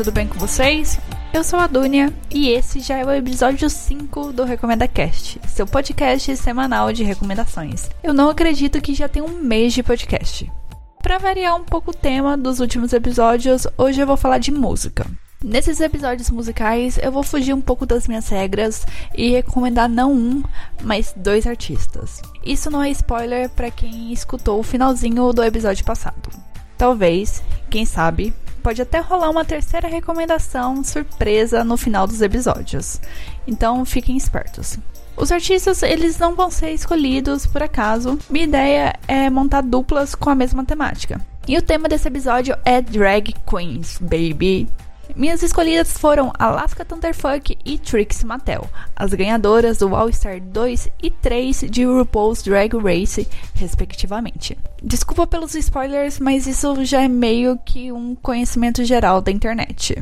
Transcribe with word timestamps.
tudo 0.00 0.12
bem 0.12 0.26
com 0.26 0.38
vocês? 0.38 0.98
Eu 1.30 1.44
sou 1.44 1.58
a 1.58 1.66
Dunia 1.66 2.10
e 2.30 2.48
esse 2.48 2.80
já 2.80 2.96
é 2.96 3.04
o 3.04 3.12
episódio 3.12 3.68
5 3.68 4.32
do 4.32 4.44
Recomenda 4.44 4.88
Cast, 4.88 5.38
seu 5.46 5.66
podcast 5.66 6.38
semanal 6.38 6.90
de 6.90 7.04
recomendações. 7.04 7.86
Eu 8.02 8.14
não 8.14 8.30
acredito 8.30 8.80
que 8.80 8.94
já 8.94 9.10
tem 9.10 9.20
um 9.20 9.42
mês 9.42 9.74
de 9.74 9.82
podcast. 9.82 10.50
Para 11.02 11.18
variar 11.18 11.54
um 11.54 11.64
pouco 11.64 11.90
o 11.90 11.94
tema 11.94 12.34
dos 12.34 12.60
últimos 12.60 12.94
episódios, 12.94 13.66
hoje 13.76 14.00
eu 14.00 14.06
vou 14.06 14.16
falar 14.16 14.38
de 14.38 14.50
música. 14.50 15.04
Nesses 15.44 15.80
episódios 15.80 16.30
musicais, 16.30 16.98
eu 17.02 17.12
vou 17.12 17.22
fugir 17.22 17.52
um 17.52 17.60
pouco 17.60 17.84
das 17.84 18.08
minhas 18.08 18.26
regras 18.26 18.86
e 19.14 19.28
recomendar 19.28 19.86
não 19.86 20.14
um, 20.14 20.42
mas 20.82 21.12
dois 21.14 21.46
artistas. 21.46 22.22
Isso 22.42 22.70
não 22.70 22.82
é 22.82 22.88
spoiler 22.88 23.50
para 23.50 23.70
quem 23.70 24.14
escutou 24.14 24.60
o 24.60 24.62
finalzinho 24.62 25.30
do 25.34 25.44
episódio 25.44 25.84
passado. 25.84 26.30
Talvez, 26.78 27.42
quem 27.68 27.84
sabe, 27.84 28.32
pode 28.60 28.80
até 28.80 29.00
rolar 29.00 29.30
uma 29.30 29.44
terceira 29.44 29.88
recomendação 29.88 30.84
surpresa 30.84 31.64
no 31.64 31.76
final 31.76 32.06
dos 32.06 32.22
episódios. 32.22 33.00
Então 33.46 33.84
fiquem 33.84 34.16
espertos. 34.16 34.78
Os 35.16 35.32
artistas, 35.32 35.82
eles 35.82 36.18
não 36.18 36.34
vão 36.34 36.50
ser 36.50 36.70
escolhidos 36.70 37.46
por 37.46 37.62
acaso. 37.62 38.18
Minha 38.30 38.44
ideia 38.44 38.94
é 39.06 39.28
montar 39.28 39.60
duplas 39.62 40.14
com 40.14 40.30
a 40.30 40.34
mesma 40.34 40.64
temática. 40.64 41.20
E 41.46 41.58
o 41.58 41.62
tema 41.62 41.88
desse 41.88 42.08
episódio 42.08 42.56
é 42.64 42.80
Drag 42.80 43.34
Queens, 43.46 43.98
baby. 44.00 44.68
Minhas 45.16 45.42
escolhidas 45.42 45.96
foram 45.98 46.32
Alaska 46.38 46.84
Thunderfuck 46.84 47.56
e 47.64 47.78
Trixie 47.78 48.26
Mattel, 48.26 48.68
as 48.94 49.12
ganhadoras 49.12 49.78
do 49.78 49.94
All 49.94 50.12
Star 50.12 50.40
2 50.40 50.88
e 51.02 51.10
3 51.10 51.64
de 51.70 51.84
RuPaul's 51.84 52.42
Drag 52.42 52.76
Race, 52.76 53.28
respectivamente. 53.54 54.56
Desculpa 54.82 55.26
pelos 55.26 55.54
spoilers, 55.54 56.18
mas 56.18 56.46
isso 56.46 56.84
já 56.84 57.02
é 57.02 57.08
meio 57.08 57.58
que 57.64 57.92
um 57.92 58.14
conhecimento 58.14 58.84
geral 58.84 59.20
da 59.20 59.30
internet. 59.30 59.94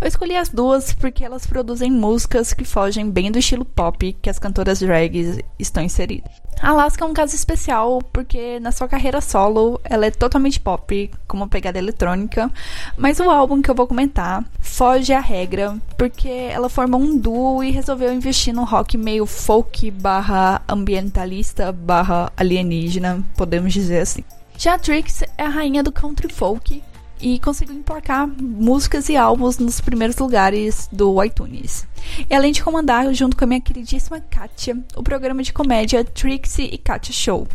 Eu 0.00 0.06
escolhi 0.06 0.36
as 0.36 0.48
duas 0.48 0.92
porque 0.92 1.24
elas 1.24 1.46
produzem 1.46 1.90
músicas 1.90 2.52
que 2.52 2.64
fogem 2.64 3.10
bem 3.10 3.30
do 3.30 3.38
estilo 3.38 3.64
pop 3.64 4.16
que 4.20 4.30
as 4.30 4.38
cantoras 4.38 4.80
drags 4.80 5.38
estão 5.58 5.82
inseridas. 5.82 6.30
Alaska 6.60 7.04
é 7.04 7.06
um 7.06 7.14
caso 7.14 7.34
especial 7.34 8.00
porque 8.12 8.58
na 8.58 8.72
sua 8.72 8.88
carreira 8.88 9.20
solo 9.20 9.80
ela 9.84 10.06
é 10.06 10.10
totalmente 10.10 10.58
pop, 10.58 11.10
com 11.26 11.36
uma 11.36 11.48
pegada 11.48 11.78
eletrônica, 11.78 12.50
mas 12.96 13.20
o 13.20 13.30
álbum 13.30 13.62
que 13.62 13.70
eu 13.70 13.74
vou 13.74 13.86
comentar 13.86 14.44
foge 14.60 15.12
à 15.12 15.20
regra 15.20 15.76
porque 15.96 16.28
ela 16.28 16.68
formou 16.68 17.00
um 17.00 17.16
duo 17.16 17.62
e 17.62 17.70
resolveu 17.70 18.12
investir 18.12 18.52
no 18.52 18.64
rock 18.64 18.98
meio 18.98 19.24
folk 19.24 19.90
barra 19.90 20.60
ambientalista 20.68 21.70
barra 21.70 22.32
alienígena, 22.36 23.24
podemos 23.36 23.72
dizer 23.72 24.00
assim. 24.00 24.24
Já 24.56 24.74
a 24.74 24.78
Trix 24.78 25.22
é 25.22 25.44
a 25.44 25.48
rainha 25.48 25.84
do 25.84 25.92
country 25.92 26.32
folk 26.32 26.82
e 27.20 27.38
conseguiu 27.38 27.74
emplacar 27.74 28.26
músicas 28.26 29.08
e 29.08 29.16
álbuns 29.16 29.58
nos 29.58 29.80
primeiros 29.80 30.16
lugares 30.18 30.88
do 30.92 31.22
iTunes. 31.22 31.86
E 32.28 32.34
além 32.34 32.52
de 32.52 32.62
comandar, 32.62 33.12
junto 33.12 33.36
com 33.36 33.44
a 33.44 33.46
minha 33.46 33.60
queridíssima 33.60 34.20
Katia, 34.20 34.78
o 34.96 35.02
programa 35.02 35.42
de 35.42 35.52
comédia 35.52 36.04
Trixie 36.04 36.70
e 36.72 36.78
Katia 36.78 37.14
Show. 37.14 37.46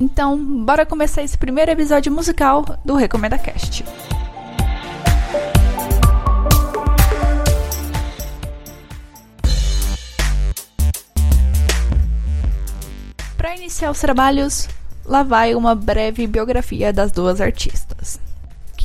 Então, 0.00 0.38
bora 0.64 0.86
começar 0.86 1.22
esse 1.22 1.36
primeiro 1.36 1.70
episódio 1.70 2.12
musical 2.12 2.64
do 2.84 2.94
Recomenda 2.94 3.36
Cast. 3.36 3.84
Para 13.36 13.56
iniciar 13.56 13.90
os 13.90 13.98
trabalhos, 13.98 14.68
lá 15.04 15.22
vai 15.22 15.54
uma 15.54 15.74
breve 15.74 16.26
biografia 16.26 16.92
das 16.92 17.10
duas 17.10 17.40
artistas. 17.40 18.27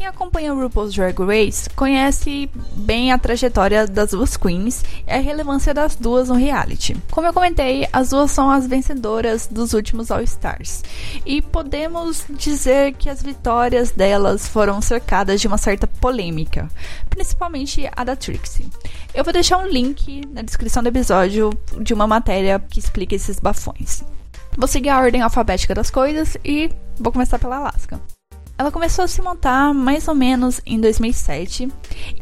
Quem 0.04 0.10
acompanha 0.10 0.54
o 0.54 0.62
RuPaul's 0.62 0.94
Drag 0.94 1.18
Race 1.18 1.70
conhece 1.70 2.50
bem 2.76 3.14
a 3.14 3.18
trajetória 3.18 3.88
das 3.88 4.12
duas 4.12 4.36
queens 4.36 4.84
e 5.08 5.10
a 5.10 5.22
relevância 5.22 5.74
das 5.74 5.96
duas 5.96 6.28
no 6.28 6.36
reality. 6.36 6.94
Como 7.10 7.26
eu 7.26 7.32
comentei, 7.32 7.88
as 7.94 8.10
duas 8.10 8.30
são 8.30 8.52
as 8.52 8.68
vencedoras 8.68 9.48
dos 9.48 9.72
últimos 9.72 10.12
All 10.12 10.22
Stars. 10.24 10.84
E 11.26 11.42
podemos 11.42 12.26
dizer 12.32 12.96
que 12.96 13.10
as 13.10 13.24
vitórias 13.24 13.92
delas 13.92 14.46
foram 14.46 14.82
cercadas 14.82 15.40
de 15.40 15.48
uma 15.48 15.58
certa 15.58 15.88
polêmica, 15.88 16.68
principalmente 17.10 17.90
a 17.96 18.04
da 18.04 18.18
Trixie. 18.18 18.70
Eu 19.16 19.24
vou 19.24 19.32
deixar 19.32 19.58
um 19.58 19.68
link 19.68 20.22
na 20.34 20.42
descrição 20.42 20.84
do 20.84 20.90
episódio 20.90 21.50
de 21.80 21.94
uma 21.94 22.06
matéria 22.06 22.60
que 22.60 22.78
explica 22.78 23.16
esses 23.16 23.40
bafões. 23.40 24.04
Vou 24.58 24.68
seguir 24.68 24.90
a 24.90 25.00
ordem 25.00 25.22
alfabética 25.22 25.74
das 25.74 25.90
coisas 25.90 26.36
e 26.44 26.70
vou 27.00 27.14
começar 27.14 27.40
pela 27.40 27.56
Alaska. 27.56 28.02
Ela 28.64 28.72
começou 28.72 29.04
a 29.04 29.10
se 29.10 29.22
montar 29.22 29.74
mais 29.74 30.08
ou 30.08 30.16
menos 30.16 30.62
em 30.66 30.80
2007. 30.80 31.68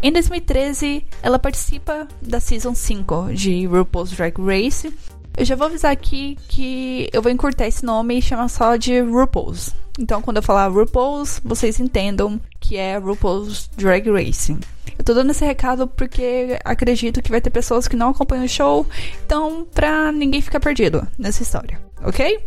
Em 0.01 0.11
2013, 0.11 1.05
ela 1.21 1.37
participa 1.37 2.07
da 2.19 2.39
Season 2.39 2.73
5 2.73 3.31
de 3.31 3.67
RuPaul's 3.67 4.09
Drag 4.09 4.33
Race. 4.39 4.91
Eu 5.37 5.45
já 5.45 5.55
vou 5.55 5.67
avisar 5.67 5.91
aqui 5.91 6.35
que 6.47 7.07
eu 7.13 7.21
vou 7.21 7.31
encurtar 7.31 7.67
esse 7.67 7.85
nome 7.85 8.17
e 8.17 8.23
chamar 8.23 8.47
só 8.47 8.75
de 8.75 9.01
RuPaul's. 9.01 9.69
Então, 9.99 10.19
quando 10.19 10.37
eu 10.37 10.41
falar 10.41 10.67
RuPaul's, 10.69 11.39
vocês 11.45 11.79
entendam 11.79 12.41
que 12.59 12.75
é 12.75 12.97
RuPaul's 12.97 13.69
Drag 13.77 14.09
Race. 14.09 14.57
Eu 14.97 15.05
tô 15.05 15.13
dando 15.13 15.29
esse 15.29 15.45
recado 15.45 15.87
porque 15.87 16.59
acredito 16.65 17.21
que 17.21 17.29
vai 17.29 17.39
ter 17.39 17.51
pessoas 17.51 17.87
que 17.87 17.95
não 17.95 18.09
acompanham 18.09 18.45
o 18.45 18.49
show, 18.49 18.87
então 19.23 19.67
pra 19.75 20.11
ninguém 20.11 20.41
ficar 20.41 20.59
perdido 20.59 21.07
nessa 21.19 21.43
história, 21.43 21.79
ok? 22.03 22.39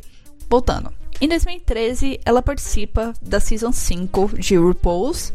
Voltando. 0.50 1.03
Em 1.24 1.28
2013, 1.28 2.20
ela 2.22 2.42
participa 2.42 3.14
da 3.22 3.40
Season 3.40 3.72
5 3.72 4.38
de 4.38 4.58
RuPaul's 4.58 5.32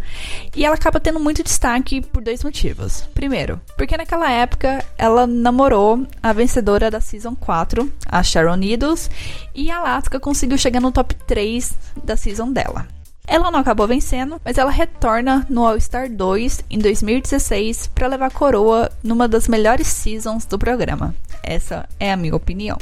e 0.55 0.63
ela 0.63 0.75
acaba 0.75 0.99
tendo 0.99 1.19
muito 1.19 1.43
destaque 1.43 1.99
por 1.99 2.21
dois 2.21 2.43
motivos. 2.43 3.09
Primeiro, 3.15 3.59
porque 3.75 3.97
naquela 3.97 4.29
época 4.29 4.85
ela 4.99 5.25
namorou 5.25 6.05
a 6.21 6.31
vencedora 6.31 6.91
da 6.91 7.01
Season 7.01 7.35
4, 7.35 7.91
a 8.05 8.21
Sharon 8.21 8.57
Needles, 8.57 9.09
e 9.55 9.71
a 9.71 9.79
Alaska 9.79 10.19
conseguiu 10.19 10.59
chegar 10.59 10.79
no 10.79 10.91
top 10.91 11.15
3 11.25 11.73
da 12.03 12.15
season 12.15 12.51
dela. 12.51 12.87
Ela 13.25 13.49
não 13.49 13.59
acabou 13.59 13.87
vencendo, 13.87 14.39
mas 14.45 14.59
ela 14.59 14.69
retorna 14.69 15.43
no 15.49 15.65
All 15.65 15.81
Star 15.81 16.07
2 16.07 16.65
em 16.69 16.77
2016 16.77 17.87
para 17.95 18.05
levar 18.05 18.29
coroa 18.29 18.91
numa 19.01 19.27
das 19.27 19.47
melhores 19.47 19.87
seasons 19.87 20.45
do 20.45 20.59
programa. 20.59 21.15
Essa 21.41 21.89
é 21.99 22.13
a 22.13 22.15
minha 22.15 22.35
opinião. 22.35 22.77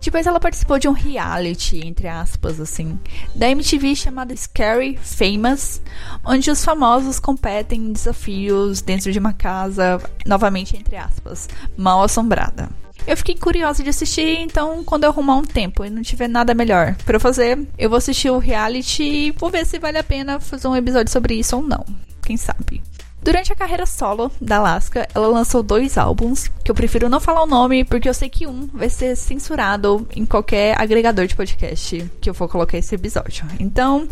Depois 0.00 0.26
ela 0.26 0.40
participou 0.40 0.78
de 0.78 0.88
um 0.88 0.92
reality, 0.92 1.86
entre 1.86 2.08
aspas, 2.08 2.60
assim, 2.60 2.98
da 3.34 3.50
MTV 3.50 3.94
chamado 3.94 4.36
Scary 4.36 4.98
Famous, 5.02 5.82
onde 6.24 6.50
os 6.50 6.64
famosos 6.64 7.20
competem 7.20 7.80
em 7.80 7.92
desafios 7.92 8.80
dentro 8.80 9.12
de 9.12 9.18
uma 9.18 9.32
casa, 9.32 10.00
novamente 10.24 10.76
entre 10.76 10.96
aspas, 10.96 11.48
mal 11.76 12.02
assombrada. 12.02 12.68
Eu 13.06 13.16
fiquei 13.16 13.34
curiosa 13.34 13.82
de 13.82 13.90
assistir, 13.90 14.38
então 14.40 14.84
quando 14.84 15.04
eu 15.04 15.10
arrumar 15.10 15.36
um 15.36 15.44
tempo 15.44 15.84
e 15.84 15.90
não 15.90 16.02
tiver 16.02 16.28
nada 16.28 16.54
melhor 16.54 16.94
para 17.04 17.16
eu 17.16 17.20
fazer, 17.20 17.58
eu 17.78 17.88
vou 17.88 17.96
assistir 17.96 18.30
o 18.30 18.38
reality 18.38 19.02
e 19.02 19.30
vou 19.32 19.50
ver 19.50 19.64
se 19.64 19.78
vale 19.78 19.98
a 19.98 20.04
pena 20.04 20.38
fazer 20.38 20.68
um 20.68 20.76
episódio 20.76 21.10
sobre 21.10 21.34
isso 21.34 21.56
ou 21.56 21.62
não. 21.62 21.84
Quem 22.22 22.36
sabe? 22.36 22.82
Durante 23.20 23.52
a 23.52 23.56
carreira 23.56 23.84
solo 23.84 24.30
da 24.40 24.58
Alaska, 24.58 25.06
ela 25.14 25.26
lançou 25.26 25.62
dois 25.62 25.98
álbuns, 25.98 26.48
que 26.64 26.70
eu 26.70 26.74
prefiro 26.74 27.08
não 27.08 27.20
falar 27.20 27.42
o 27.42 27.46
nome, 27.46 27.84
porque 27.84 28.08
eu 28.08 28.14
sei 28.14 28.28
que 28.28 28.46
um 28.46 28.68
vai 28.72 28.88
ser 28.88 29.16
censurado 29.16 30.06
em 30.14 30.24
qualquer 30.24 30.80
agregador 30.80 31.26
de 31.26 31.34
podcast 31.34 32.10
que 32.20 32.30
eu 32.30 32.34
for 32.34 32.48
colocar 32.48 32.78
esse 32.78 32.94
episódio. 32.94 33.44
Então, 33.58 34.08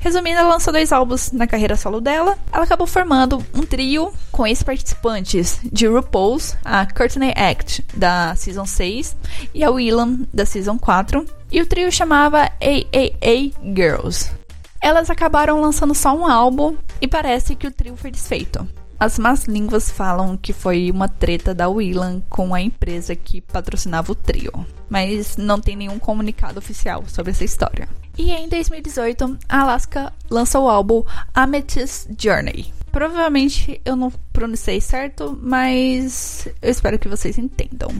resumindo, 0.00 0.40
ela 0.40 0.48
lançou 0.48 0.72
dois 0.72 0.92
álbuns 0.92 1.30
na 1.32 1.46
carreira 1.46 1.76
solo 1.76 2.00
dela. 2.00 2.36
Ela 2.52 2.64
acabou 2.64 2.86
formando 2.86 3.44
um 3.54 3.62
trio 3.62 4.12
com 4.32 4.46
ex-participantes 4.46 5.60
de 5.72 5.86
RuPaul's, 5.86 6.56
a 6.64 6.84
Courtney 6.86 7.32
Act, 7.36 7.84
da 7.94 8.34
Season 8.34 8.66
6, 8.66 9.16
e 9.54 9.62
a 9.62 9.70
Willam, 9.70 10.26
da 10.34 10.44
Season 10.44 10.78
4. 10.78 11.24
E 11.50 11.62
o 11.62 11.66
trio 11.66 11.90
chamava 11.90 12.50
AAA 12.60 13.52
Girls. 13.74 14.30
Elas 14.80 15.10
acabaram 15.10 15.60
lançando 15.60 15.94
só 15.94 16.14
um 16.14 16.26
álbum 16.26 16.76
e 17.00 17.08
parece 17.08 17.54
que 17.54 17.66
o 17.66 17.72
trio 17.72 17.96
foi 17.96 18.10
desfeito. 18.10 18.66
As 19.00 19.16
más 19.16 19.44
línguas 19.44 19.90
falam 19.90 20.36
que 20.36 20.52
foi 20.52 20.90
uma 20.90 21.08
treta 21.08 21.54
da 21.54 21.68
Willan 21.68 22.20
com 22.28 22.52
a 22.52 22.60
empresa 22.60 23.14
que 23.14 23.40
patrocinava 23.40 24.10
o 24.10 24.14
trio, 24.14 24.52
mas 24.90 25.36
não 25.36 25.60
tem 25.60 25.76
nenhum 25.76 26.00
comunicado 26.00 26.58
oficial 26.58 27.04
sobre 27.06 27.30
essa 27.30 27.44
história. 27.44 27.88
E 28.18 28.32
em 28.32 28.48
2018, 28.48 29.38
a 29.48 29.60
Alaska 29.60 30.12
lançou 30.28 30.64
o 30.64 30.68
álbum 30.68 31.04
Amethyst 31.32 32.08
Journey. 32.20 32.72
Provavelmente 32.90 33.80
eu 33.84 33.94
não 33.94 34.10
pronunciei 34.32 34.80
certo, 34.80 35.38
mas 35.40 36.48
eu 36.60 36.70
espero 36.70 36.98
que 36.98 37.08
vocês 37.08 37.38
entendam. 37.38 37.90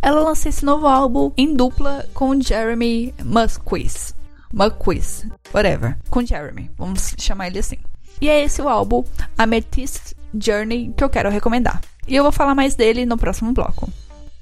Ela 0.00 0.20
lançou 0.20 0.50
esse 0.50 0.64
novo 0.64 0.86
álbum 0.86 1.32
em 1.36 1.52
dupla 1.52 2.06
com 2.14 2.40
Jeremy 2.40 3.12
Musquiz. 3.24 4.14
McQuiz, 4.52 5.26
whatever, 5.52 5.98
com 6.08 6.24
Jeremy, 6.24 6.70
vamos 6.78 7.16
chamar 7.18 7.48
ele 7.48 7.58
assim. 7.58 7.78
E 8.24 8.28
é 8.30 8.42
esse 8.42 8.62
o 8.62 8.70
álbum 8.70 9.04
Amethyst 9.36 10.14
Journey 10.32 10.94
que 10.96 11.04
eu 11.04 11.10
quero 11.10 11.28
recomendar. 11.28 11.78
E 12.08 12.16
eu 12.16 12.22
vou 12.22 12.32
falar 12.32 12.54
mais 12.54 12.74
dele 12.74 13.04
no 13.04 13.18
próximo 13.18 13.52
bloco. 13.52 13.86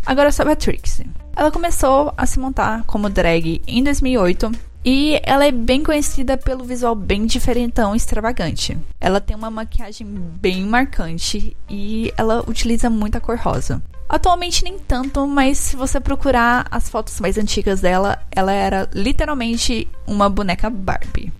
Agora 0.06 0.30
sobre 0.30 0.52
a 0.52 0.56
Trixie. 0.56 1.10
Ela 1.34 1.50
começou 1.50 2.14
a 2.16 2.24
se 2.24 2.38
montar 2.38 2.84
como 2.84 3.10
drag 3.10 3.60
em 3.66 3.82
2008 3.82 4.52
E 4.84 5.20
ela 5.24 5.44
é 5.44 5.50
bem 5.50 5.82
conhecida 5.82 6.36
pelo 6.36 6.62
visual 6.62 6.94
bem 6.94 7.26
diferentão 7.26 7.92
e 7.92 7.96
extravagante. 7.96 8.78
Ela 9.00 9.20
tem 9.20 9.34
uma 9.34 9.50
maquiagem 9.50 10.06
bem 10.06 10.62
marcante 10.64 11.56
e 11.68 12.14
ela 12.16 12.44
utiliza 12.48 12.88
muita 12.88 13.20
cor 13.20 13.36
rosa. 13.36 13.82
Atualmente 14.08 14.62
nem 14.62 14.78
tanto, 14.78 15.26
mas 15.26 15.58
se 15.58 15.74
você 15.74 15.98
procurar 15.98 16.68
as 16.70 16.88
fotos 16.88 17.18
mais 17.18 17.36
antigas 17.36 17.80
dela, 17.80 18.22
ela 18.30 18.52
era 18.52 18.88
literalmente 18.94 19.88
uma 20.06 20.30
boneca 20.30 20.70
Barbie. 20.70 21.32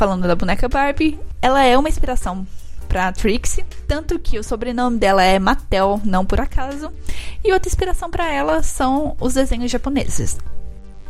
Falando 0.00 0.26
da 0.26 0.34
boneca 0.34 0.66
Barbie, 0.66 1.20
ela 1.42 1.62
é 1.62 1.76
uma 1.76 1.90
inspiração 1.90 2.46
para 2.88 3.12
Trixie, 3.12 3.66
tanto 3.86 4.18
que 4.18 4.38
o 4.38 4.42
sobrenome 4.42 4.96
dela 4.96 5.22
é 5.22 5.38
Mattel, 5.38 6.00
não 6.02 6.24
por 6.24 6.40
acaso, 6.40 6.90
e 7.44 7.52
outra 7.52 7.68
inspiração 7.68 8.10
para 8.10 8.26
ela 8.32 8.62
são 8.62 9.14
os 9.20 9.34
desenhos 9.34 9.70
japoneses. 9.70 10.38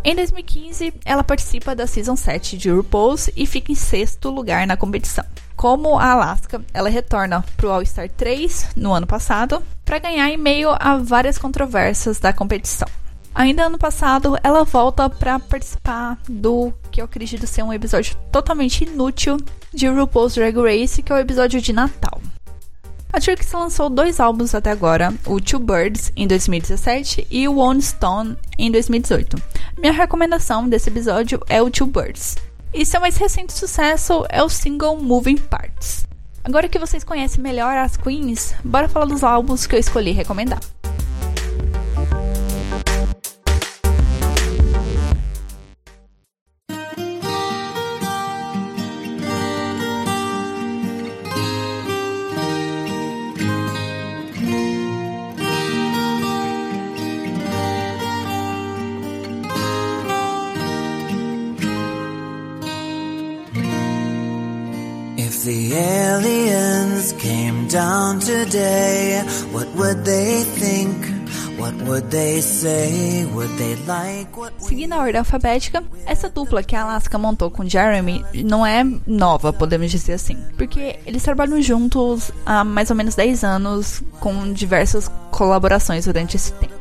Em 0.03 0.17
2015, 0.17 0.93
ela 1.05 1.23
participa 1.23 1.73
da 1.73 1.87
Season 1.87 2.17
7 2.17 2.59
de 2.59 2.69
RuPaul's 2.69 3.31
e 3.37 3.47
fica 3.47 3.71
em 3.71 3.77
sexto 3.77 4.29
lugar 4.29 4.67
na 4.67 4.77
competição. 4.77 5.25
Como 5.55 5.97
a 5.97 6.11
Alaska, 6.11 6.61
ela 6.75 6.91
retorna 6.91 7.45
para 7.57 7.69
o 7.69 7.71
All-Star 7.71 8.11
3 8.11 8.71
no 8.75 8.93
ano 8.93 9.07
passado 9.07 9.63
para 9.85 10.01
ganhar 10.01 10.29
em 10.31 10.37
meio 10.37 10.71
a 10.71 10.97
várias 10.97 11.39
controvérsias 11.39 12.19
da 12.19 12.33
competição. 12.33 12.89
Ainda 13.33 13.67
ano 13.67 13.79
passado, 13.79 14.37
ela 14.43 14.65
volta 14.65 15.09
para 15.09 15.39
participar 15.39 16.19
do 16.29 16.73
eu 17.01 17.07
acredito 17.07 17.47
ser 17.47 17.63
um 17.63 17.73
episódio 17.73 18.15
totalmente 18.31 18.85
inútil 18.85 19.39
de 19.73 19.89
RuPaul's 19.89 20.35
Drag 20.35 20.57
Race, 20.57 21.03
que 21.03 21.13
é 21.13 21.15
o 21.17 21.19
episódio 21.19 21.61
de 21.61 21.73
Natal. 21.73 22.21
A 23.13 23.21
Turks 23.21 23.51
lançou 23.53 23.91
dois 23.91 24.21
álbuns 24.21 24.55
até 24.55 24.71
agora, 24.71 25.13
o 25.27 25.41
Two 25.41 25.59
Birds 25.59 26.13
em 26.15 26.29
2017 26.29 27.27
e 27.31 27.49
o 27.49 27.57
One 27.57 27.83
Stone 27.83 28.37
em 28.57 28.71
2018. 28.71 29.37
Minha 29.79 29.93
recomendação 29.93 30.69
desse 30.69 30.91
episódio 30.91 31.41
é 31.49 31.61
o 31.61 31.71
Two 31.71 31.89
Birds. 31.89 32.37
E 32.73 32.87
seu 32.87 33.01
mais 33.01 33.17
recente 33.17 33.53
sucesso 33.53 34.25
é 34.29 34.43
o 34.43 34.49
single 34.49 34.97
Moving 34.97 35.39
Parts. 35.39 36.07
Agora 36.45 36.69
que 36.69 36.79
vocês 36.79 37.03
conhecem 37.03 37.43
melhor 37.43 37.77
as 37.77 37.97
queens, 37.97 38.55
bora 38.65 38.89
falar 38.89 39.07
dos 39.07 39.25
álbuns 39.25 39.67
que 39.67 39.75
eu 39.75 39.81
escolhi 39.81 40.13
recomendar. 40.13 40.61
Came 67.19 67.67
down 67.69 68.21
today, 68.21 69.23
what 69.53 69.69
would 69.77 70.05
they 70.05 70.45
think? 70.59 71.21
What 71.59 71.75
would 71.85 72.11
they 72.11 72.41
say? 72.41 73.27
Would 73.35 73.51
they 73.59 73.77
like 73.87 74.35
what 74.35 74.55
Seguindo 74.59 74.95
a 74.95 74.99
ordem 74.99 75.19
alfabética, 75.19 75.85
essa 76.07 76.31
dupla 76.31 76.63
que 76.63 76.75
a 76.75 76.83
Alaska 76.83 77.19
montou 77.19 77.51
com 77.51 77.69
Jeremy 77.69 78.25
não 78.45 78.65
é 78.65 78.83
nova, 79.07 79.53
podemos 79.53 79.91
dizer 79.91 80.15
assim, 80.15 80.39
porque 80.57 80.99
eles 81.05 81.23
trabalham 81.23 81.61
juntos 81.61 82.31
há 82.47 82.65
mais 82.65 82.89
ou 82.89 82.97
menos 82.97 83.15
10 83.15 83.45
anos 83.45 84.03
com 84.21 84.53
diversas 84.53 85.11
colaborações 85.31 86.07
durante 86.07 86.37
esse 86.37 86.53
tempo. 86.55 86.80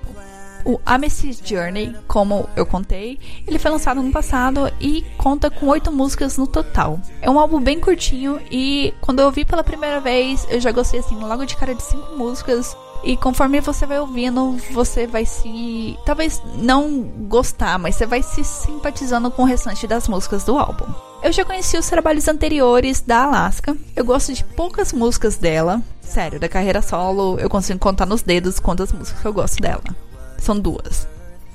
O 0.65 0.79
Amethyst 0.85 1.47
Journey, 1.47 1.95
como 2.07 2.49
eu 2.55 2.65
contei, 2.65 3.19
ele 3.47 3.59
foi 3.59 3.71
lançado 3.71 4.01
no 4.01 4.11
passado 4.11 4.71
e 4.79 5.03
conta 5.17 5.49
com 5.49 5.67
oito 5.67 5.91
músicas 5.91 6.37
no 6.37 6.45
total. 6.45 6.99
É 7.21 7.29
um 7.29 7.39
álbum 7.39 7.59
bem 7.59 7.79
curtinho 7.79 8.39
e 8.51 8.93
quando 9.01 9.19
eu 9.19 9.25
ouvi 9.25 9.45
pela 9.45 9.63
primeira 9.63 9.99
vez, 9.99 10.45
eu 10.49 10.59
já 10.59 10.71
gostei 10.71 10.99
assim, 10.99 11.15
logo 11.15 11.45
de 11.45 11.55
cara 11.55 11.73
de 11.73 11.83
cinco 11.83 12.15
músicas. 12.15 12.75
E 13.03 13.15
conforme 13.15 13.61
você 13.61 13.85
vai 13.85 13.99
ouvindo, 13.99 14.57
você 14.71 15.07
vai 15.07 15.25
se. 15.25 15.97
Talvez 16.05 16.41
não 16.55 17.01
gostar, 17.01 17.79
mas 17.79 17.95
você 17.95 18.05
vai 18.05 18.21
se 18.21 18.43
simpatizando 18.43 19.31
com 19.31 19.43
o 19.43 19.45
restante 19.45 19.87
das 19.87 20.07
músicas 20.07 20.43
do 20.43 20.57
álbum. 20.57 20.85
Eu 21.23 21.31
já 21.31 21.45
conheci 21.45 21.77
os 21.77 21.87
trabalhos 21.87 22.27
anteriores 22.27 23.01
da 23.01 23.23
Alaska. 23.23 23.75
Eu 23.95 24.03
gosto 24.03 24.33
de 24.33 24.43
poucas 24.43 24.91
músicas 24.91 25.37
dela. 25.37 25.81
Sério, 26.01 26.39
da 26.39 26.49
carreira 26.49 26.81
solo, 26.81 27.37
eu 27.39 27.49
consigo 27.49 27.79
contar 27.79 28.05
nos 28.05 28.21
dedos 28.21 28.59
quantas 28.59 28.91
músicas 28.91 29.23
eu 29.23 29.33
gosto 29.33 29.61
dela. 29.61 29.83
São 30.39 30.59
duas. 30.59 31.07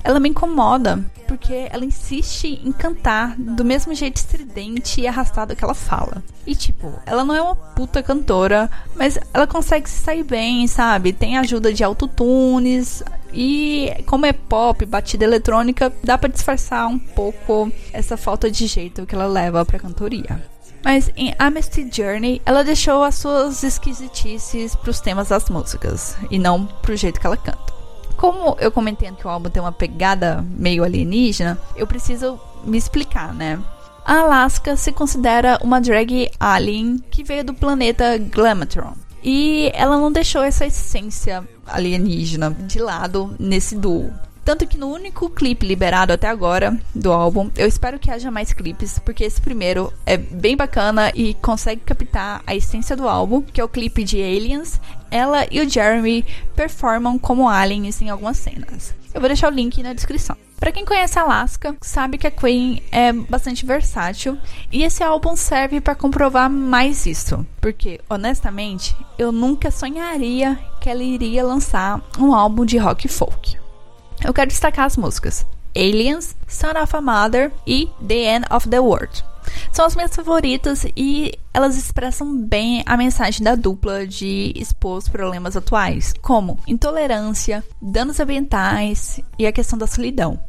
Ela 0.03 0.19
me 0.19 0.29
incomoda 0.29 1.03
porque 1.27 1.67
ela 1.71 1.83
insiste 1.83 2.61
em 2.63 2.71
cantar 2.71 3.35
do 3.35 3.65
mesmo 3.65 3.93
jeito 3.95 4.17
estridente 4.17 5.01
e 5.01 5.07
arrastado 5.07 5.55
que 5.55 5.63
ela 5.63 5.73
fala. 5.73 6.23
E 6.45 6.55
tipo, 6.55 6.93
ela 7.07 7.25
não 7.25 7.33
é 7.33 7.41
uma 7.41 7.55
puta 7.55 8.03
cantora, 8.03 8.69
mas 8.95 9.17
ela 9.33 9.47
consegue 9.47 9.89
se 9.89 10.01
sair 10.01 10.23
bem, 10.23 10.67
sabe? 10.67 11.11
Tem 11.11 11.37
ajuda 11.37 11.73
de 11.73 11.83
autotunes 11.83 13.03
e 13.33 13.91
como 14.05 14.27
é 14.27 14.33
pop, 14.33 14.85
batida 14.85 15.25
eletrônica, 15.25 15.91
dá 16.03 16.17
para 16.17 16.29
disfarçar 16.29 16.87
um 16.87 16.99
pouco 16.99 17.71
essa 17.91 18.15
falta 18.15 18.49
de 18.49 18.67
jeito 18.67 19.05
que 19.07 19.15
ela 19.15 19.25
leva 19.25 19.65
pra 19.65 19.79
cantoria. 19.79 20.41
Mas 20.83 21.09
em 21.17 21.33
Amnesty 21.39 21.89
Journey, 21.91 22.43
ela 22.45 22.63
deixou 22.63 23.03
as 23.03 23.15
suas 23.15 23.63
esquisitices 23.63 24.75
pros 24.75 24.99
temas 24.99 25.29
das 25.29 25.49
músicas 25.49 26.15
e 26.29 26.37
não 26.37 26.67
pro 26.67 26.95
jeito 26.95 27.19
que 27.19 27.25
ela 27.25 27.35
canta. 27.35 27.73
Como 28.17 28.55
eu 28.59 28.71
comentei 28.71 29.11
que 29.11 29.27
o 29.27 29.29
álbum 29.29 29.49
tem 29.49 29.61
uma 29.61 29.71
pegada 29.71 30.45
meio 30.57 30.83
alienígena, 30.83 31.57
eu 31.75 31.85
preciso 31.85 32.39
me 32.63 32.77
explicar, 32.77 33.33
né? 33.33 33.59
A 34.05 34.19
Alaska 34.19 34.75
se 34.75 34.91
considera 34.91 35.57
uma 35.63 35.81
drag 35.81 36.29
alien 36.39 36.99
que 37.09 37.23
veio 37.23 37.43
do 37.43 37.53
planeta 37.53 38.17
Glamatron. 38.17 38.93
E 39.23 39.71
ela 39.73 39.97
não 39.97 40.11
deixou 40.11 40.43
essa 40.43 40.67
essência 40.67 41.43
alienígena 41.65 42.51
de 42.51 42.77
lado 42.77 43.35
nesse 43.39 43.75
duo. 43.75 44.13
Tanto 44.45 44.67
que 44.67 44.77
no 44.77 44.93
único 44.93 45.27
clipe 45.27 45.65
liberado 45.65 46.13
até 46.13 46.27
agora 46.27 46.79
do 46.93 47.11
álbum, 47.11 47.49
eu 47.57 47.67
espero 47.67 47.97
que 47.97 48.11
haja 48.11 48.29
mais 48.29 48.53
clipes, 48.53 48.99
porque 48.99 49.23
esse 49.23 49.41
primeiro 49.41 49.91
é 50.05 50.17
bem 50.17 50.55
bacana 50.55 51.11
e 51.15 51.33
consegue 51.33 51.81
captar 51.81 52.43
a 52.45 52.55
essência 52.55 52.95
do 52.95 53.09
álbum, 53.09 53.41
que 53.41 53.59
é 53.59 53.63
o 53.63 53.67
clipe 53.67 54.03
de 54.03 54.21
Aliens. 54.21 54.79
Ela 55.09 55.47
e 55.49 55.59
o 55.59 55.67
Jeremy 55.67 56.23
performam 56.55 57.17
como 57.17 57.49
aliens 57.49 57.99
em 58.03 58.11
algumas 58.11 58.37
cenas. 58.37 58.93
Eu 59.11 59.19
vou 59.19 59.27
deixar 59.27 59.51
o 59.51 59.55
link 59.55 59.81
na 59.81 59.93
descrição. 59.93 60.37
Para 60.59 60.71
quem 60.71 60.85
conhece 60.85 61.17
Alaska, 61.17 61.75
sabe 61.81 62.19
que 62.19 62.27
a 62.27 62.31
Queen 62.31 62.83
é 62.91 63.11
bastante 63.11 63.65
versátil 63.65 64.37
e 64.71 64.83
esse 64.83 65.03
álbum 65.03 65.35
serve 65.35 65.81
para 65.81 65.95
comprovar 65.95 66.49
mais 66.51 67.07
isso, 67.07 67.45
porque 67.59 67.99
honestamente, 68.07 68.95
eu 69.17 69.31
nunca 69.31 69.71
sonharia 69.71 70.57
que 70.79 70.89
ela 70.89 71.03
iria 71.03 71.43
lançar 71.43 71.99
um 72.19 72.33
álbum 72.33 72.63
de 72.63 72.77
rock 72.77 73.07
folk. 73.07 73.64
Eu 74.23 74.33
quero 74.33 74.49
destacar 74.49 74.85
as 74.85 74.97
músicas 74.97 75.45
Aliens, 75.75 76.35
Son 76.47 76.71
of 76.81 76.95
a 76.95 77.01
Mother 77.01 77.51
e 77.67 77.89
The 78.07 78.35
End 78.35 78.45
of 78.49 78.69
the 78.69 78.79
World. 78.79 79.23
São 79.71 79.85
as 79.85 79.95
minhas 79.95 80.15
favoritas 80.15 80.85
e 80.95 81.33
elas 81.53 81.77
expressam 81.77 82.35
bem 82.35 82.81
a 82.85 82.97
mensagem 82.97 83.43
da 83.43 83.55
dupla 83.55 84.07
de 84.07 84.53
expor 84.55 84.97
os 84.97 85.09
problemas 85.09 85.55
atuais, 85.55 86.13
como 86.21 86.57
intolerância, 86.65 87.63
danos 87.81 88.19
ambientais 88.19 89.19
e 89.37 89.45
a 89.45 89.51
questão 89.51 89.77
da 89.77 89.85
solidão. 89.85 90.39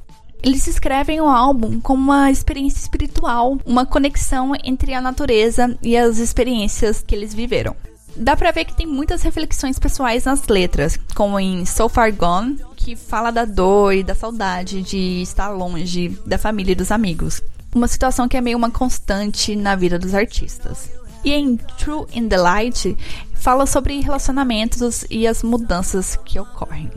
Eles 0.42 0.66
escrevem 0.66 1.20
o 1.20 1.26
álbum 1.26 1.80
como 1.80 2.02
uma 2.12 2.30
experiência 2.30 2.78
espiritual, 2.78 3.58
uma 3.66 3.84
conexão 3.84 4.52
entre 4.62 4.94
a 4.94 5.00
natureza 5.00 5.76
e 5.82 5.96
as 5.96 6.18
experiências 6.18 7.02
que 7.02 7.14
eles 7.14 7.34
viveram. 7.34 7.74
Dá 8.16 8.34
pra 8.34 8.50
ver 8.50 8.64
que 8.64 8.74
tem 8.74 8.86
muitas 8.86 9.22
reflexões 9.22 9.78
pessoais 9.78 10.24
nas 10.24 10.46
letras, 10.46 10.98
como 11.14 11.38
em 11.38 11.66
So 11.66 11.88
Far 11.88 12.14
Gone, 12.14 12.58
que 12.86 12.94
fala 12.94 13.32
da 13.32 13.44
dor 13.44 13.94
e 13.94 14.04
da 14.04 14.14
saudade 14.14 14.80
de 14.80 15.20
estar 15.20 15.48
longe 15.48 16.16
da 16.24 16.38
família 16.38 16.70
e 16.70 16.76
dos 16.76 16.92
amigos. 16.92 17.42
Uma 17.74 17.88
situação 17.88 18.28
que 18.28 18.36
é 18.36 18.40
meio 18.40 18.56
uma 18.56 18.70
constante 18.70 19.56
na 19.56 19.74
vida 19.74 19.98
dos 19.98 20.14
artistas. 20.14 20.88
E 21.24 21.32
em 21.32 21.56
True 21.56 22.06
in 22.14 22.28
the 22.28 22.36
Light, 22.36 22.96
fala 23.34 23.66
sobre 23.66 24.00
relacionamentos 24.00 25.04
e 25.10 25.26
as 25.26 25.42
mudanças 25.42 26.14
que 26.24 26.38
ocorrem. 26.38 26.88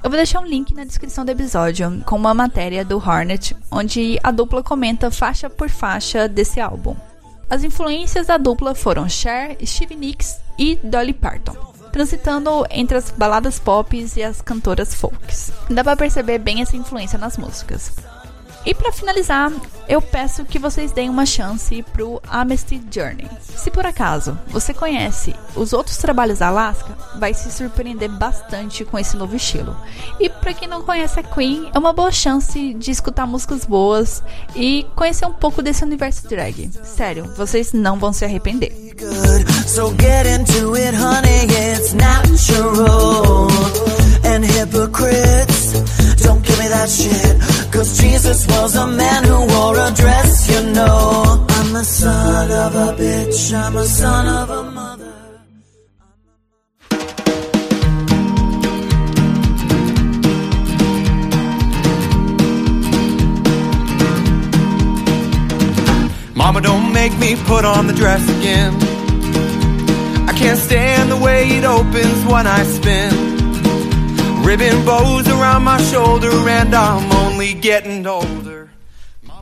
Eu 0.00 0.10
vou 0.10 0.16
deixar 0.16 0.38
um 0.38 0.46
link 0.46 0.72
na 0.72 0.84
descrição 0.84 1.24
do 1.24 1.32
episódio 1.32 2.04
com 2.06 2.14
uma 2.14 2.32
matéria 2.32 2.84
do 2.84 2.96
Hornet, 2.96 3.56
onde 3.68 4.20
a 4.22 4.30
dupla 4.30 4.62
comenta 4.62 5.10
faixa 5.10 5.50
por 5.50 5.68
faixa 5.68 6.28
desse 6.28 6.60
álbum. 6.60 6.94
As 7.50 7.64
influências 7.64 8.28
da 8.28 8.38
dupla 8.38 8.76
foram 8.76 9.08
Cher, 9.08 9.56
Stevie 9.66 9.96
Nicks 9.96 10.36
e 10.56 10.76
Dolly 10.76 11.12
Parton, 11.12 11.56
transitando 11.96 12.66
entre 12.70 12.98
as 12.98 13.10
baladas 13.10 13.58
pop 13.58 14.06
e 14.14 14.22
as 14.22 14.42
cantoras 14.42 14.94
folks. 14.94 15.50
Dá 15.70 15.82
pra 15.82 15.96
perceber 15.96 16.36
bem 16.36 16.60
essa 16.60 16.76
influência 16.76 17.18
nas 17.18 17.38
músicas. 17.38 17.90
E 18.66 18.74
para 18.74 18.92
finalizar, 18.92 19.50
eu 19.88 20.02
peço 20.02 20.44
que 20.44 20.58
vocês 20.58 20.92
deem 20.92 21.08
uma 21.08 21.24
chance 21.24 21.82
pro 21.94 22.20
Amnesty 22.28 22.82
Journey. 22.90 23.26
Se 23.40 23.70
por 23.70 23.86
acaso 23.86 24.38
você 24.48 24.74
conhece 24.74 25.34
os 25.54 25.72
outros 25.72 25.96
trabalhos 25.96 26.40
da 26.40 26.48
Alaska, 26.48 26.98
vai 27.18 27.32
se 27.32 27.50
surpreender 27.50 28.10
bastante 28.10 28.84
com 28.84 28.98
esse 28.98 29.16
novo 29.16 29.34
estilo. 29.34 29.74
E 30.20 30.28
para 30.28 30.52
quem 30.52 30.68
não 30.68 30.82
conhece 30.82 31.18
a 31.18 31.22
Queen, 31.22 31.70
é 31.72 31.78
uma 31.78 31.94
boa 31.94 32.12
chance 32.12 32.74
de 32.74 32.90
escutar 32.90 33.26
músicas 33.26 33.64
boas 33.64 34.22
e 34.54 34.84
conhecer 34.94 35.24
um 35.24 35.32
pouco 35.32 35.62
desse 35.62 35.82
universo 35.82 36.28
drag. 36.28 36.70
Sério, 36.84 37.32
vocês 37.36 37.72
não 37.72 37.98
vão 37.98 38.12
se 38.12 38.24
arrepender. 38.24 38.94
So 39.66 39.92
get 39.94 40.26
into 40.26 40.74
it, 40.74 40.94
honey, 40.94 41.42
it's 41.50 41.92
natural. 41.92 43.50
And 44.24 44.44
hypocrites, 44.44 45.72
don't 46.22 46.42
give 46.46 46.58
me 46.58 46.68
that 46.68 46.88
shit. 46.88 47.72
Cause 47.72 47.98
Jesus 48.00 48.46
was 48.46 48.76
a 48.76 48.86
man 48.86 49.24
who 49.24 49.38
wore 49.54 49.76
a 49.76 49.90
dress, 49.92 50.48
you 50.48 50.72
know. 50.72 51.44
I'm 51.48 51.76
a 51.76 51.84
son 51.84 52.50
of 52.50 52.74
a 52.74 52.96
bitch, 52.96 53.52
I'm 53.52 53.76
a 53.76 53.84
son 53.84 54.26
of 54.26 54.50
a 54.50 54.70
mother. 54.70 55.12
Mama, 66.34 66.60
don't 66.60 66.92
make 66.92 67.18
me 67.18 67.34
put 67.44 67.64
on 67.64 67.88
the 67.88 67.92
dress 67.92 68.22
again. 68.38 68.95
Can't 70.36 70.58
stand 70.58 71.10
the 71.10 71.16
way 71.16 71.48
it 71.58 71.64
opens 71.64 72.24
when 72.26 72.46
I 72.46 72.62
spin. 72.64 73.10
Ribbon 74.44 74.84
bows 74.84 75.26
around 75.28 75.64
my 75.64 75.78
shoulder, 75.90 76.30
and 76.48 76.74
I'm 76.74 77.10
only 77.12 77.54
getting 77.54 78.06
older. 78.06 78.68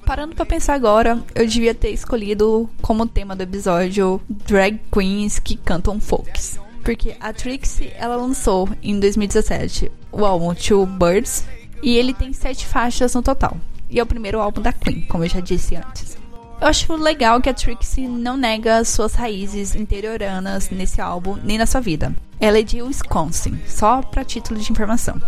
Parando 0.07 0.35
para 0.35 0.47
pensar 0.47 0.75
agora, 0.75 1.23
eu 1.35 1.47
devia 1.47 1.75
ter 1.75 1.91
escolhido 1.91 2.71
como 2.81 3.07
tema 3.07 3.35
do 3.35 3.43
episódio 3.43 4.21
drag 4.29 4.81
queens 4.93 5.39
que 5.39 5.57
cantam 5.57 5.99
folks. 5.99 6.59
Porque 6.85 7.17
a 7.19 7.33
Trixie, 7.33 7.91
ela 7.97 8.17
lançou 8.17 8.69
em 8.83 9.01
2017 9.01 9.91
o 10.13 10.25
álbum 10.25 10.55
Two 10.55 10.87
Birds 10.87 11.45
e 11.83 11.97
ele 11.97 12.13
tem 12.15 12.33
sete 12.33 12.67
faixas 12.67 13.15
no 13.15 13.23
total. 13.23 13.57
E 13.91 13.99
é 13.99 14.03
o 14.03 14.07
primeiro 14.07 14.41
álbum 14.41 14.61
da 14.61 14.73
Queen, 14.73 15.03
como 15.03 15.25
eu 15.25 15.29
já 15.29 15.41
disse 15.41 15.75
antes. 15.75 16.17
Eu 16.61 16.69
acho 16.69 16.95
legal 16.97 17.41
que 17.41 17.51
a 17.51 17.55
Trixie 17.55 18.09
não 18.09 18.37
nega 18.37 18.85
suas 18.85 19.15
raízes 19.15 19.75
interioranas 19.75 20.71
nesse 20.71 21.01
álbum, 21.01 21.37
nem 21.43 21.59
na 21.59 21.67
sua 21.67 21.81
vida. 21.81 22.15
Ela 22.41 22.59
é 22.59 22.63
de 22.63 22.83
Wisconsin, 22.83 23.59
só 23.67 24.03
para 24.03 24.25
título 24.25 24.59
de 24.59 24.71
informação. 24.71 25.21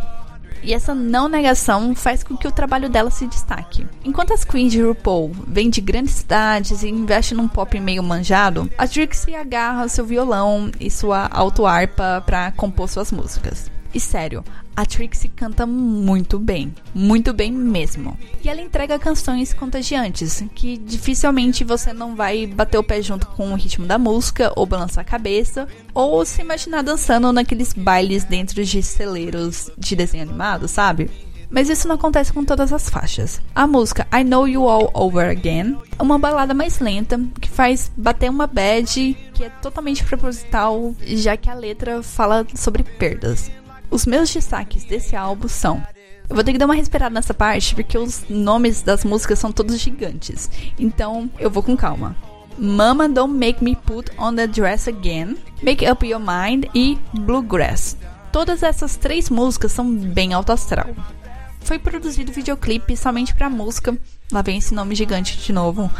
E 0.63 0.75
essa 0.75 0.95
não 0.95 1.29
negação 1.29 1.95
faz 1.95 2.25
com 2.25 2.37
que 2.37 2.49
o 2.49 2.53
trabalho 2.53 2.89
dela 2.89 3.11
se 3.11 3.27
destaque. 3.27 3.87
Enquanto 4.05 4.33
as 4.33 4.45
queens 4.45 4.73
de 4.73 4.83
RuPaul 4.83 5.31
vêm 5.47 5.71
de 5.71 5.81
grandes 5.81 6.15
cidades 6.15 6.83
e 6.83 6.89
investem 6.89 7.37
num 7.37 7.47
pop 7.47 7.79
meio 7.79 8.03
manjado, 8.03 8.69
a 8.77 8.89
Trixie 8.89 9.35
agarra 9.35 9.89
seu 9.89 10.05
violão 10.05 10.71
e 10.81 10.91
sua 10.91 11.29
auto-harpa 11.31 12.23
para 12.27 12.51
compor 12.53 12.89
suas 12.89 13.13
músicas. 13.13 13.71
E 13.95 14.01
sério, 14.01 14.43
a 14.77 14.85
Trixie 14.85 15.29
canta 15.31 15.65
muito 15.65 16.39
bem, 16.39 16.75
muito 16.95 17.33
bem 17.33 17.51
mesmo. 17.51 18.17
E 18.45 18.49
ela 18.49 18.61
entrega 18.61 18.99
canções 18.99 19.55
contagiantes, 19.55 20.45
que 20.55 20.77
dificilmente 20.77 21.65
você 21.65 21.95
não 21.95 22.15
vai 22.15 22.47
bater 22.47 22.77
o 22.77 22.85
pé 22.85 23.01
junto 23.01 23.27
com 23.29 23.53
o 23.53 23.57
ritmo 23.57 23.87
da 23.87 23.99
música, 23.99 24.53
ou 24.55 24.67
balançar 24.67 25.03
a 25.03 25.09
cabeça, 25.09 25.67
ou 25.95 26.25
se 26.27 26.43
imaginar 26.43 26.83
dançando 26.83 27.33
naqueles 27.33 27.73
bailes 27.73 28.25
dentro 28.25 28.63
de 28.63 28.83
celeiros 28.83 29.71
de 29.79 29.97
desenho 29.97 30.25
animado, 30.25 30.69
sabe? 30.69 31.11
Mas 31.49 31.71
isso 31.71 31.87
não 31.89 31.95
acontece 31.95 32.33
com 32.33 32.45
todas 32.45 32.73
as 32.73 32.91
faixas. 32.91 33.41
A 33.55 33.67
música 33.67 34.07
I 34.13 34.25
Know 34.25 34.49
You 34.49 34.69
All 34.69 34.91
Over 34.93 35.31
Again 35.31 35.79
é 35.99 36.03
uma 36.03 36.19
balada 36.19 36.53
mais 36.53 36.81
lenta 36.81 37.21
que 37.41 37.49
faz 37.49 37.91
bater 37.97 38.29
uma 38.29 38.47
bad 38.47 39.17
que 39.33 39.45
é 39.45 39.49
totalmente 39.49 40.05
proposital, 40.05 40.95
já 41.01 41.37
que 41.37 41.49
a 41.49 41.55
letra 41.55 42.03
fala 42.03 42.45
sobre 42.55 42.83
perdas. 42.83 43.51
Os 43.91 44.07
meus 44.07 44.33
destaques 44.33 44.85
desse 44.85 45.15
álbum 45.15 45.49
são. 45.49 45.83
Eu 46.29 46.35
vou 46.35 46.43
ter 46.43 46.53
que 46.53 46.59
dar 46.59 46.67
uma 46.67 46.75
respirada 46.75 47.15
nessa 47.15 47.33
parte 47.33 47.75
porque 47.75 47.97
os 47.97 48.25
nomes 48.29 48.83
das 48.83 49.05
músicas 49.05 49.39
são 49.39 49.53
todos 49.53 49.79
gigantes. 49.79 50.51
Então 50.79 51.31
eu 51.39 51.51
vou 51.51 51.63
com 51.63 51.77
calma. 51.77 52.17
Mama 52.59 53.09
Don't 53.09 53.35
Make 53.35 53.63
Me 53.63 53.77
Put 53.77 54.11
on 54.19 54.35
the 54.35 54.47
Dress 54.47 54.89
Again, 54.89 55.37
Make 55.63 55.89
Up 55.89 56.05
Your 56.07 56.21
Mind 56.21 56.65
e 56.75 56.99
Bluegrass. 57.13 57.97
Todas 58.33 58.63
essas 58.63 58.97
três 58.97 59.31
músicas 59.31 59.73
são 59.73 59.95
bem 59.95 60.33
alto 60.33 60.53
astral. 60.53 60.89
Foi 61.61 61.79
produzido 61.79 62.33
videoclipe 62.33 62.97
somente 62.97 63.35
para 63.35 63.47
a 63.47 63.51
música. 63.51 63.97
Lá 64.33 64.41
vem 64.41 64.59
esse 64.59 64.75
nome 64.75 64.95
gigante 64.95 65.37
de 65.37 65.53
novo. 65.53 65.91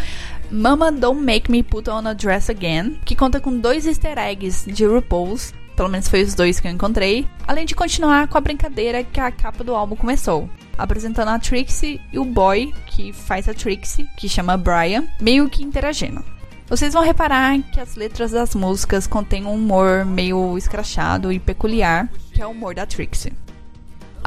Mama 0.51 0.91
Don't 0.91 1.21
Make 1.21 1.51
Me 1.51 1.63
Put 1.63 1.91
on 1.91 2.07
a 2.07 2.13
Dress 2.15 2.51
Again, 2.51 3.01
que 3.05 3.15
conta 3.15 3.41
com 3.41 3.59
dois 3.59 3.87
easter 3.87 4.17
eggs 4.19 4.65
de 4.67 4.87
RuPaul's 4.87 5.53
pelo 5.77 5.89
menos 5.91 6.09
foi 6.09 6.23
os 6.23 6.35
dois 6.35 6.59
que 6.59 6.67
eu 6.67 6.73
encontrei, 6.73 7.29
além 7.47 7.67
de 7.67 7.75
continuar 7.75 8.27
com 8.29 8.39
a 8.39 8.41
brincadeira 8.41 9.05
que 9.05 9.21
a 9.21 9.31
capa 9.31 9.63
do 9.63 9.75
álbum 9.75 9.95
começou. 9.95 10.49
Apresentando 10.79 11.29
a 11.29 11.39
Trixie 11.39 12.01
e 12.13 12.19
o 12.19 12.25
boy 12.25 12.73
que 12.87 13.13
faz 13.13 13.49
a 13.49 13.55
Trixie, 13.55 14.09
que 14.17 14.29
chama 14.29 14.57
Brian, 14.57 15.05
meio 15.21 15.49
que 15.49 15.63
interagindo. 15.63 16.25
Vocês 16.69 16.95
vão 16.95 17.05
reparar 17.05 17.63
que 17.73 17.79
as 17.79 17.95
letras 17.95 18.33
das 18.33 18.55
músicas 18.55 19.07
contêm 19.07 19.47
um 19.47 19.55
humor 19.55 20.05
meio 20.05 20.59
escrachado 20.59 21.31
e 21.31 21.39
peculiar, 21.39 22.11
que 22.33 22.43
é 22.43 22.47
o 22.47 22.51
humor 22.51 22.75
da 22.75 22.85
Trixie. 22.85 23.33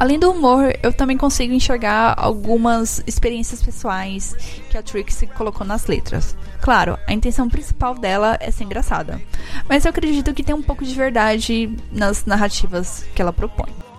Além 0.00 0.18
do 0.18 0.30
humor, 0.30 0.72
eu 0.82 0.94
também 0.94 1.18
consigo 1.18 1.52
enxergar 1.52 2.14
algumas 2.16 3.04
experiências 3.06 3.62
pessoais 3.62 4.34
que 4.70 4.78
a 4.78 4.82
Trixie 4.82 5.26
colocou 5.26 5.66
nas 5.66 5.88
letras. 5.88 6.34
Claro, 6.62 6.98
a 7.06 7.12
intenção 7.12 7.50
principal 7.50 7.94
dela 7.94 8.38
é 8.40 8.50
ser 8.50 8.64
engraçada, 8.64 9.20
mas 9.68 9.84
eu 9.84 9.90
acredito 9.90 10.32
que 10.32 10.42
tem 10.42 10.54
um 10.54 10.62
pouco 10.62 10.86
de 10.86 10.94
verdade 10.94 11.76
nas 11.92 12.24
narrativas 12.24 13.04
que 13.14 13.20
ela 13.20 13.30
propõe. 13.30 13.89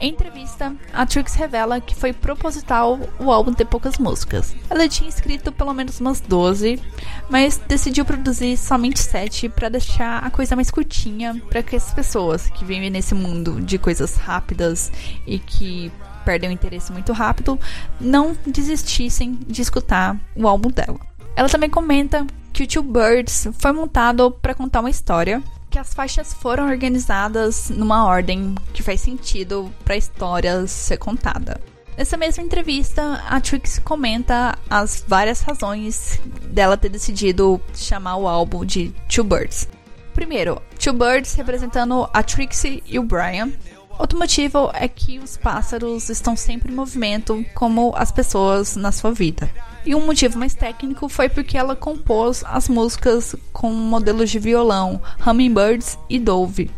Em 0.00 0.12
entrevista, 0.12 0.74
a 0.94 1.04
Trix 1.04 1.34
revela 1.34 1.78
que 1.78 1.94
foi 1.94 2.10
proposital 2.14 2.98
o 3.18 3.30
álbum 3.30 3.52
ter 3.52 3.66
poucas 3.66 3.98
músicas. 3.98 4.54
Ela 4.70 4.88
tinha 4.88 5.10
escrito 5.10 5.52
pelo 5.52 5.74
menos 5.74 6.00
umas 6.00 6.22
12, 6.22 6.80
mas 7.28 7.58
decidiu 7.68 8.06
produzir 8.06 8.56
somente 8.56 8.98
7 8.98 9.50
para 9.50 9.68
deixar 9.68 10.24
a 10.24 10.30
coisa 10.30 10.56
mais 10.56 10.70
curtinha 10.70 11.40
para 11.50 11.62
que 11.62 11.76
as 11.76 11.92
pessoas 11.92 12.48
que 12.48 12.64
vivem 12.64 12.88
nesse 12.88 13.14
mundo 13.14 13.60
de 13.60 13.76
coisas 13.76 14.16
rápidas 14.16 14.90
e 15.26 15.38
que 15.38 15.92
perdem 16.24 16.48
o 16.48 16.52
interesse 16.52 16.90
muito 16.92 17.12
rápido 17.12 17.60
não 18.00 18.34
desistissem 18.46 19.38
de 19.46 19.60
escutar 19.60 20.16
o 20.34 20.48
álbum 20.48 20.70
dela. 20.70 20.98
Ela 21.36 21.48
também 21.50 21.68
comenta 21.68 22.26
que 22.54 22.62
o 22.62 22.66
Two 22.66 22.82
Birds 22.82 23.48
foi 23.58 23.72
montado 23.72 24.30
para 24.30 24.54
contar 24.54 24.80
uma 24.80 24.90
história 24.90 25.42
que 25.70 25.78
as 25.78 25.94
faixas 25.94 26.34
foram 26.34 26.68
organizadas 26.68 27.70
numa 27.70 28.04
ordem 28.04 28.54
que 28.74 28.82
faz 28.82 29.00
sentido 29.00 29.72
para 29.84 29.94
a 29.94 29.98
história 29.98 30.66
ser 30.66 30.98
contada. 30.98 31.60
Nessa 31.96 32.16
mesma 32.16 32.42
entrevista, 32.42 33.22
a 33.28 33.40
Trix 33.40 33.78
comenta 33.78 34.58
as 34.68 35.04
várias 35.06 35.42
razões 35.42 36.20
dela 36.50 36.76
ter 36.76 36.88
decidido 36.88 37.60
chamar 37.74 38.16
o 38.16 38.26
álbum 38.26 38.64
de 38.64 38.92
Two 39.08 39.24
Birds. 39.24 39.68
Primeiro, 40.14 40.60
Two 40.82 40.94
Birds 40.94 41.34
representando 41.34 42.08
a 42.12 42.22
Trixie 42.22 42.82
e 42.86 42.98
o 42.98 43.02
Brian. 43.02 43.52
Outro 43.98 44.18
motivo 44.18 44.70
é 44.72 44.88
que 44.88 45.18
os 45.18 45.36
pássaros 45.36 46.08
estão 46.08 46.36
sempre 46.36 46.72
em 46.72 46.74
movimento, 46.74 47.44
como 47.54 47.92
as 47.96 48.10
pessoas 48.10 48.76
na 48.76 48.92
sua 48.92 49.12
vida. 49.12 49.50
E 49.84 49.94
um 49.94 50.06
motivo 50.06 50.38
mais 50.38 50.54
técnico 50.54 51.08
foi 51.08 51.28
porque 51.28 51.56
ela 51.56 51.76
compôs 51.76 52.44
as 52.46 52.68
músicas 52.68 53.34
com 53.52 53.72
modelos 53.72 54.30
de 54.30 54.38
violão 54.38 55.00
Hummingbirds 55.26 55.98
e 56.08 56.18
Dove. 56.18 56.70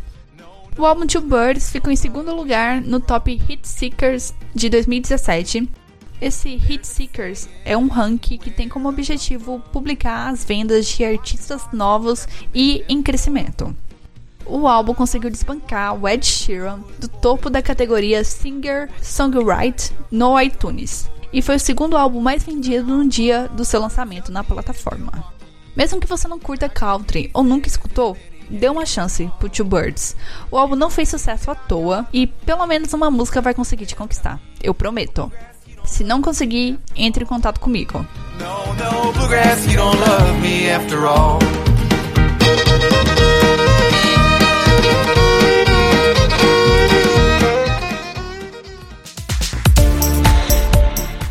O 0.78 0.87
álbum 0.87 1.07
Two 1.07 1.21
Birds 1.21 1.71
ficou 1.71 1.92
em 1.92 1.97
segundo 1.97 2.35
lugar 2.35 2.81
no 2.81 2.99
Top 2.99 3.31
Hit 3.31 3.69
Seekers 3.69 4.33
de 4.54 4.71
2017. 4.71 5.69
Esse 6.19 6.57
Hit 6.57 6.87
Seekers 6.87 7.49
é 7.64 7.76
um 7.76 7.88
ranking 7.88 8.38
que 8.38 8.50
tem 8.50 8.69
como 8.69 8.88
objetivo 8.88 9.61
publicar 9.73 10.31
as 10.31 10.45
vendas 10.45 10.87
de 10.87 11.04
artistas 11.04 11.62
novos 11.73 12.26
e 12.54 12.85
em 12.88 13.02
crescimento. 13.02 13.76
O 14.46 14.66
álbum 14.66 14.94
conseguiu 14.94 15.30
desbancar 15.30 15.94
o 15.94 16.08
Ed 16.08 16.25
Sheeran 16.25 16.80
do 16.99 17.08
topo 17.08 17.49
da 17.49 17.62
categoria 17.62 18.25
Singer 18.25 18.90
Songwriter 19.00 19.90
no 20.11 20.40
iTunes 20.40 21.11
e 21.32 21.40
foi 21.40 21.56
o 21.56 21.61
segundo 21.61 21.96
álbum 21.96 22.20
mais 22.20 22.42
vendido 22.42 22.94
no 22.96 23.08
dia 23.08 23.49
do 23.49 23.64
seu 23.64 23.80
lançamento 23.80 24.30
na 24.30 24.44
plataforma. 24.44 25.25
Mesmo 25.75 25.99
que 25.99 26.06
você 26.06 26.28
não 26.28 26.38
curta 26.38 26.68
country 26.68 27.30
ou 27.32 27.42
nunca 27.42 27.66
escutou, 27.68 28.16
dê 28.50 28.68
uma 28.68 28.84
chance 28.84 29.30
pro 29.38 29.49
Two 29.49 29.64
Birds. 29.64 30.14
O 30.50 30.58
álbum 30.58 30.76
não 30.76 30.90
fez 30.90 31.08
sucesso 31.08 31.50
à 31.50 31.54
toa 31.54 32.06
e 32.12 32.26
pelo 32.26 32.66
menos 32.66 32.92
uma 32.92 33.11
música 33.11 33.40
vai 33.40 33.54
conseguir 33.54 33.87
te 33.87 33.96
conquistar. 33.96 34.38
Eu 34.62 34.75
prometo. 34.75 35.32
Se 35.84 36.04
não 36.04 36.20
conseguir, 36.22 36.78
entre 36.94 37.25
em 37.25 37.26
contato 37.26 37.58
comigo. 37.58 38.06
No, 38.38 38.75
no, 38.75 39.12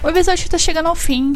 O 0.03 0.09
episódio 0.09 0.41
está 0.41 0.57
chegando 0.57 0.87
ao 0.87 0.95
fim, 0.95 1.35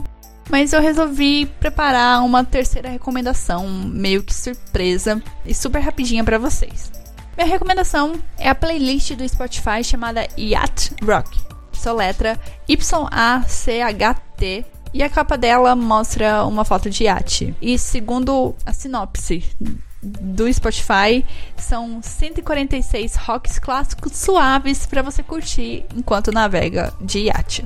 mas 0.50 0.74
eu 0.74 0.81
resolvi 0.81 1.45
preparar 1.45 2.24
uma 2.24 2.43
terceira 2.43 2.89
recomendação, 2.89 3.69
meio 3.69 4.24
que 4.24 4.34
surpresa 4.34 5.22
e 5.45 5.53
super 5.53 5.79
rapidinha 5.79 6.24
para 6.24 6.39
vocês. 6.39 6.91
Minha 7.38 7.48
recomendação 7.48 8.13
é 8.39 8.50
a 8.50 8.55
playlist 8.55 9.13
do 9.13 9.29
Spotify 9.29 9.84
chamada 9.84 10.27
Yacht 10.36 10.95
Rock. 11.03 11.29
letra 11.95 12.39
Y-A-C-H-T. 12.67 13.86
E 14.93 15.03
a 15.03 15.10
capa 15.10 15.38
dela 15.38 15.75
mostra 15.75 16.43
uma 16.45 16.65
foto 16.65 16.89
de 16.89 17.03
iate. 17.03 17.55
E 17.62 17.77
segundo 17.77 18.55
a 18.65 18.74
sinopse 18.74 19.43
do 20.01 20.51
Spotify, 20.51 21.24
são 21.55 22.01
146 22.01 23.15
rocks 23.17 23.60
clássicos 23.60 24.13
suaves 24.13 24.88
para 24.88 25.03
você 25.03 25.22
curtir 25.22 25.86
enquanto 25.95 26.31
navega 26.31 26.91
de 27.00 27.19
iate. 27.25 27.63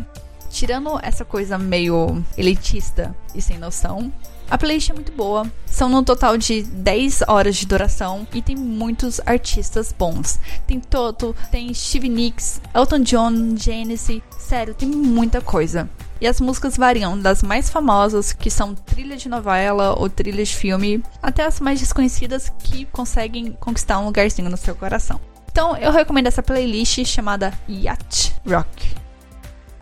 Tirando 0.49 0.99
essa 1.01 1.23
coisa 1.23 1.57
meio 1.57 2.23
elitista 2.37 3.15
e 3.35 3.41
sem 3.41 3.57
noção, 3.57 4.11
a 4.49 4.57
playlist 4.57 4.89
é 4.89 4.93
muito 4.93 5.11
boa. 5.11 5.49
São 5.65 5.87
no 5.89 6.03
total 6.03 6.35
de 6.35 6.63
10 6.63 7.23
horas 7.27 7.55
de 7.55 7.67
duração 7.67 8.27
e 8.33 8.41
tem 8.41 8.55
muitos 8.55 9.21
artistas 9.25 9.93
bons. 9.97 10.39
Tem 10.65 10.79
Toto, 10.79 11.35
tem 11.51 11.71
Steve 11.71 12.09
Nicks, 12.09 12.59
Elton 12.73 13.01
John, 13.01 13.55
Genesis. 13.55 14.21
Sério, 14.39 14.73
tem 14.73 14.89
muita 14.89 15.39
coisa. 15.39 15.87
E 16.19 16.27
as 16.27 16.41
músicas 16.41 16.75
variam 16.75 17.17
das 17.17 17.43
mais 17.43 17.69
famosas, 17.69 18.33
que 18.33 18.49
são 18.49 18.73
trilha 18.73 19.15
de 19.15 19.29
novela 19.29 19.97
ou 19.97 20.09
trilha 20.09 20.43
de 20.43 20.53
filme, 20.53 21.03
até 21.21 21.45
as 21.45 21.59
mais 21.59 21.79
desconhecidas 21.79 22.51
que 22.59 22.85
conseguem 22.85 23.51
conquistar 23.59 23.99
um 23.99 24.05
lugarzinho 24.05 24.49
no 24.49 24.57
seu 24.57 24.75
coração. 24.75 25.21
Então 25.51 25.77
eu 25.77 25.91
recomendo 25.91 26.27
essa 26.27 26.43
playlist 26.43 27.05
chamada 27.05 27.53
Yacht 27.69 28.35
Rock. 28.45 29.08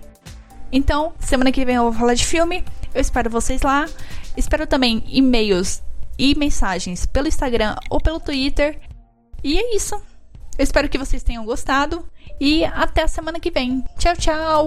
Então, 0.71 1.13
semana 1.19 1.52
que 1.52 1.65
vem 1.65 1.76
eu 1.76 1.84
vou 1.84 1.93
falar 1.93 2.13
de 2.13 2.26
filme. 2.26 2.63
Eu 2.93 3.02
espero 3.02 3.30
vocês 3.30 3.62
lá. 3.62 3.86
Espero 4.38 4.65
também 4.65 5.04
e-mails 5.08 5.84
e 6.17 6.34
mensagens 6.36 7.06
pelo 7.06 7.28
Instagram 7.28 7.76
ou 7.89 8.00
pelo 8.00 8.19
Twitter. 8.19 8.80
E 9.43 9.60
é 9.60 9.76
isso. 9.76 9.95
Eu 10.58 10.63
espero 10.63 10.89
que 10.89 10.97
vocês 10.97 11.24
tenham 11.24 11.45
gostado 11.45 12.08
e 12.39 12.63
até 12.65 13.04
a 13.04 13.08
semana 13.08 13.39
que 13.39 13.52
vem. 13.52 13.84
Tchau, 13.97 14.15
tchau! 14.15 14.65